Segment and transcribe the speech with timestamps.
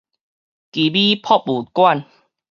[0.03, 0.11] 奇美博物
[1.71, 2.07] 館